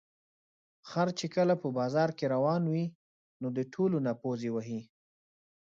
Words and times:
خر 0.89 1.07
چې 1.19 1.25
کله 1.35 1.53
په 1.61 1.67
بازار 1.77 2.09
کې 2.17 2.25
روان 2.35 2.63
وي، 2.71 2.85
نو 3.41 3.47
د 3.57 3.59
ټولو 3.73 3.97
نه 4.05 4.11
پوزې 4.21 4.49
وهي. 4.55 4.81